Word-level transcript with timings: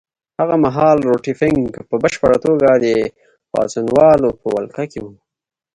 هغه 0.39 0.55
مهال 0.65 0.97
روټي 1.09 1.33
فنک 1.39 1.73
په 1.89 1.95
بشپړه 2.03 2.37
توګه 2.45 2.69
د 2.85 2.87
پاڅونوالو 3.51 4.29
په 4.39 4.47
ولکه 4.55 4.83
کې 4.91 4.99
وو. 5.03 5.13